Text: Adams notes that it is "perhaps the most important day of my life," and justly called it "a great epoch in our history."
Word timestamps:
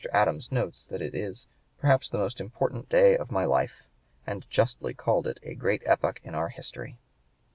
Adams 0.13 0.51
notes 0.51 0.87
that 0.87 0.99
it 0.99 1.13
is 1.13 1.45
"perhaps 1.77 2.09
the 2.09 2.17
most 2.17 2.41
important 2.41 2.89
day 2.89 3.15
of 3.15 3.29
my 3.29 3.45
life," 3.45 3.83
and 4.25 4.47
justly 4.49 4.95
called 4.95 5.27
it 5.27 5.39
"a 5.43 5.53
great 5.53 5.83
epoch 5.85 6.19
in 6.23 6.33
our 6.33 6.49
history." 6.49 6.97